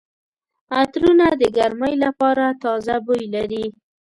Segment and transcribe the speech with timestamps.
[0.77, 3.65] عطرونه د ګرمۍ لپاره تازه بوی لري.